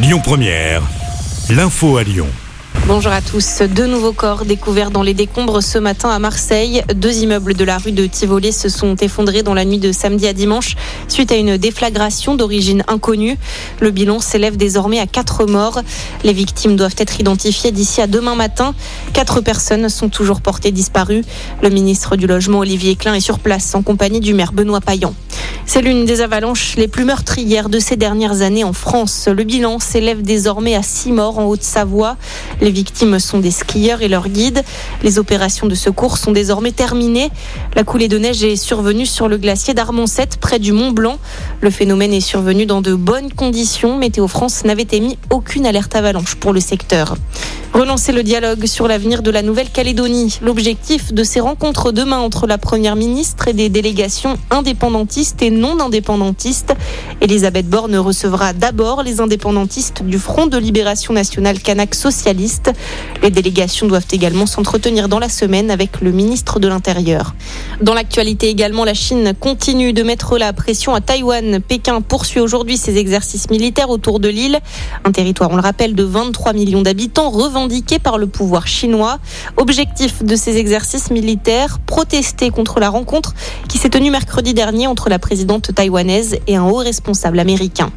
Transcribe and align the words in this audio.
Lyon 0.00 0.20
Première, 0.22 0.80
l'info 1.50 1.96
à 1.96 2.04
Lyon. 2.04 2.28
Bonjour 2.86 3.10
à 3.10 3.20
tous. 3.20 3.62
Deux 3.62 3.88
nouveaux 3.88 4.12
corps 4.12 4.44
découverts 4.44 4.92
dans 4.92 5.02
les 5.02 5.12
décombres 5.12 5.60
ce 5.60 5.76
matin 5.76 6.08
à 6.08 6.20
Marseille. 6.20 6.84
Deux 6.94 7.18
immeubles 7.18 7.54
de 7.54 7.64
la 7.64 7.78
rue 7.78 7.90
de 7.90 8.06
Tivoli 8.06 8.52
se 8.52 8.68
sont 8.68 8.94
effondrés 8.94 9.42
dans 9.42 9.54
la 9.54 9.64
nuit 9.64 9.80
de 9.80 9.90
samedi 9.90 10.28
à 10.28 10.32
dimanche 10.32 10.76
suite 11.08 11.32
à 11.32 11.34
une 11.34 11.56
déflagration 11.56 12.36
d'origine 12.36 12.84
inconnue. 12.86 13.36
Le 13.80 13.90
bilan 13.90 14.20
s'élève 14.20 14.56
désormais 14.56 15.00
à 15.00 15.08
quatre 15.08 15.46
morts. 15.46 15.82
Les 16.22 16.32
victimes 16.32 16.76
doivent 16.76 16.94
être 16.96 17.18
identifiées 17.18 17.72
d'ici 17.72 18.00
à 18.00 18.06
demain 18.06 18.36
matin. 18.36 18.76
Quatre 19.12 19.40
personnes 19.40 19.88
sont 19.88 20.10
toujours 20.10 20.40
portées 20.40 20.70
disparues. 20.70 21.24
Le 21.60 21.70
ministre 21.70 22.14
du 22.14 22.28
Logement 22.28 22.60
Olivier 22.60 22.94
Klein 22.94 23.14
est 23.14 23.20
sur 23.20 23.40
place 23.40 23.74
en 23.74 23.82
compagnie 23.82 24.20
du 24.20 24.32
maire 24.32 24.52
Benoît 24.52 24.80
Payan. 24.80 25.12
C'est 25.70 25.82
l'une 25.82 26.06
des 26.06 26.22
avalanches 26.22 26.76
les 26.76 26.88
plus 26.88 27.04
meurtrières 27.04 27.68
de 27.68 27.78
ces 27.78 27.96
dernières 27.96 28.40
années 28.40 28.64
en 28.64 28.72
France. 28.72 29.28
Le 29.28 29.44
bilan 29.44 29.78
s'élève 29.78 30.22
désormais 30.22 30.74
à 30.74 30.82
six 30.82 31.12
morts 31.12 31.38
en 31.38 31.44
Haute-Savoie. 31.44 32.16
Les 32.62 32.70
victimes 32.70 33.18
sont 33.18 33.38
des 33.38 33.50
skieurs 33.50 34.00
et 34.00 34.08
leurs 34.08 34.30
guides. 34.30 34.64
Les 35.02 35.18
opérations 35.18 35.66
de 35.66 35.74
secours 35.74 36.16
sont 36.16 36.32
désormais 36.32 36.72
terminées. 36.72 37.28
La 37.76 37.84
coulée 37.84 38.08
de 38.08 38.16
neige 38.16 38.42
est 38.42 38.56
survenue 38.56 39.04
sur 39.04 39.28
le 39.28 39.36
glacier 39.36 39.74
d'Armoncette, 39.74 40.38
près 40.38 40.58
du 40.58 40.72
Mont 40.72 40.90
Blanc. 40.90 41.18
Le 41.60 41.68
phénomène 41.68 42.14
est 42.14 42.20
survenu 42.20 42.64
dans 42.64 42.80
de 42.80 42.94
bonnes 42.94 43.30
conditions. 43.30 43.98
Météo 43.98 44.26
France 44.26 44.64
n'avait 44.64 44.88
émis 44.92 45.18
aucune 45.28 45.66
alerte 45.66 45.94
avalanche 45.94 46.36
pour 46.36 46.54
le 46.54 46.60
secteur. 46.60 47.14
Relancer 47.78 48.10
le 48.10 48.24
dialogue 48.24 48.66
sur 48.66 48.88
l'avenir 48.88 49.22
de 49.22 49.30
la 49.30 49.40
Nouvelle-Calédonie. 49.40 50.40
L'objectif 50.42 51.12
de 51.12 51.22
ces 51.22 51.38
rencontres 51.38 51.92
demain 51.92 52.18
entre 52.18 52.48
la 52.48 52.58
Première 52.58 52.96
ministre 52.96 53.46
et 53.46 53.52
des 53.52 53.68
délégations 53.68 54.36
indépendantistes 54.50 55.40
et 55.42 55.50
non 55.52 55.78
indépendantistes. 55.78 56.74
Elisabeth 57.20 57.68
Borne 57.68 57.94
recevra 57.96 58.52
d'abord 58.52 59.04
les 59.04 59.20
indépendantistes 59.20 60.02
du 60.02 60.18
Front 60.18 60.48
de 60.48 60.58
Libération 60.58 61.14
Nationale 61.14 61.60
Kanak 61.60 61.94
Socialiste. 61.94 62.72
Les 63.22 63.30
délégations 63.30 63.86
doivent 63.86 64.08
également 64.10 64.46
s'entretenir 64.46 65.08
dans 65.08 65.20
la 65.20 65.28
semaine 65.28 65.70
avec 65.70 66.00
le 66.00 66.10
ministre 66.10 66.58
de 66.58 66.66
l'Intérieur. 66.66 67.36
Dans 67.80 67.94
l'actualité 67.94 68.48
également, 68.48 68.84
la 68.84 68.94
Chine 68.94 69.34
continue 69.38 69.92
de 69.92 70.02
mettre 70.02 70.36
la 70.36 70.52
pression 70.52 70.94
à 70.94 71.00
Taïwan. 71.00 71.60
Pékin 71.60 72.00
poursuit 72.00 72.40
aujourd'hui 72.40 72.76
ses 72.76 72.96
exercices 72.96 73.50
militaires 73.50 73.90
autour 73.90 74.18
de 74.18 74.28
l'île. 74.28 74.58
Un 75.04 75.12
territoire, 75.12 75.52
on 75.52 75.56
le 75.56 75.62
rappelle, 75.62 75.94
de 75.94 76.02
23 76.02 76.54
millions 76.54 76.82
d'habitants 76.82 77.30
revendiqué 77.68 77.98
par 77.98 78.16
le 78.16 78.26
pouvoir 78.26 78.66
chinois. 78.66 79.18
Objectif 79.56 80.22
de 80.22 80.36
ces 80.36 80.56
exercices 80.56 81.10
militaires, 81.10 81.78
protester 81.80 82.50
contre 82.50 82.80
la 82.80 82.88
rencontre 82.88 83.34
qui 83.68 83.76
s'est 83.76 83.90
tenue 83.90 84.10
mercredi 84.10 84.54
dernier 84.54 84.86
entre 84.86 85.10
la 85.10 85.18
présidente 85.18 85.74
taïwanaise 85.74 86.38
et 86.46 86.56
un 86.56 86.64
haut 86.64 86.76
responsable 86.76 87.38
américain. 87.38 87.90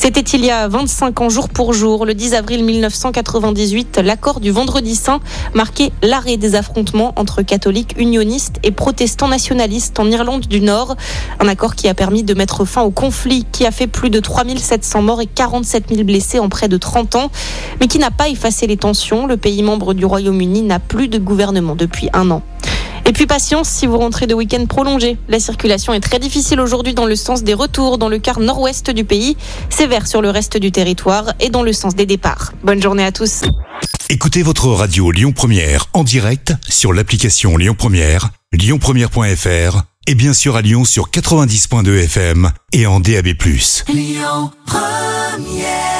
C'était 0.00 0.20
il 0.20 0.44
y 0.44 0.50
a 0.50 0.68
25 0.68 1.20
ans 1.22 1.28
jour 1.28 1.48
pour 1.48 1.72
jour, 1.72 2.06
le 2.06 2.14
10 2.14 2.34
avril 2.34 2.64
1998, 2.64 3.98
l'accord 3.98 4.38
du 4.38 4.52
Vendredi 4.52 4.94
Saint 4.94 5.18
marquait 5.54 5.90
l'arrêt 6.02 6.36
des 6.36 6.54
affrontements 6.54 7.12
entre 7.16 7.42
catholiques 7.42 7.96
unionistes 7.98 8.60
et 8.62 8.70
protestants 8.70 9.26
nationalistes 9.26 9.98
en 9.98 10.08
Irlande 10.08 10.46
du 10.46 10.60
Nord. 10.60 10.94
Un 11.40 11.48
accord 11.48 11.74
qui 11.74 11.88
a 11.88 11.94
permis 11.94 12.22
de 12.22 12.32
mettre 12.32 12.64
fin 12.64 12.82
au 12.82 12.92
conflit 12.92 13.44
qui 13.50 13.66
a 13.66 13.72
fait 13.72 13.88
plus 13.88 14.08
de 14.08 14.20
3700 14.20 15.02
morts 15.02 15.20
et 15.20 15.26
47 15.26 15.88
000 15.88 16.04
blessés 16.04 16.38
en 16.38 16.48
près 16.48 16.68
de 16.68 16.76
30 16.76 17.16
ans, 17.16 17.30
mais 17.80 17.88
qui 17.88 17.98
n'a 17.98 18.12
pas 18.12 18.28
effacé 18.28 18.68
les 18.68 18.76
tensions. 18.76 19.26
Le 19.26 19.36
pays 19.36 19.64
membre 19.64 19.94
du 19.94 20.04
Royaume-Uni 20.04 20.62
n'a 20.62 20.78
plus 20.78 21.08
de 21.08 21.18
gouvernement 21.18 21.74
depuis 21.74 22.08
un 22.12 22.30
an. 22.30 22.42
Et 23.08 23.12
puis 23.12 23.24
patience 23.24 23.70
si 23.70 23.86
vous 23.86 23.96
rentrez 23.96 24.26
de 24.26 24.34
week-end 24.34 24.66
prolongé. 24.66 25.16
La 25.28 25.40
circulation 25.40 25.94
est 25.94 26.00
très 26.00 26.18
difficile 26.18 26.60
aujourd'hui 26.60 26.92
dans 26.92 27.06
le 27.06 27.16
sens 27.16 27.42
des 27.42 27.54
retours 27.54 27.96
dans 27.96 28.10
le 28.10 28.18
quart 28.18 28.38
nord-ouest 28.38 28.90
du 28.90 29.04
pays, 29.04 29.34
sévère 29.70 30.06
sur 30.06 30.20
le 30.20 30.28
reste 30.28 30.58
du 30.58 30.70
territoire 30.70 31.32
et 31.40 31.48
dans 31.48 31.62
le 31.62 31.72
sens 31.72 31.94
des 31.94 32.04
départs. 32.04 32.52
Bonne 32.62 32.82
journée 32.82 33.04
à 33.04 33.10
tous. 33.10 33.44
Écoutez 34.10 34.42
votre 34.42 34.68
radio 34.68 35.10
Lyon 35.10 35.32
Première 35.32 35.86
en 35.94 36.04
direct 36.04 36.52
sur 36.68 36.92
l'application 36.92 37.56
Lyon 37.56 37.74
Première, 37.78 38.28
lyonpremière.fr 38.52 39.82
et 40.06 40.14
bien 40.14 40.34
sûr 40.34 40.56
à 40.56 40.60
Lyon 40.60 40.84
sur 40.84 41.08
90.2 41.08 42.04
FM 42.04 42.50
et 42.72 42.86
en 42.86 43.00
DAB+. 43.00 43.28
Lyon 43.88 44.50
Première 44.66 45.97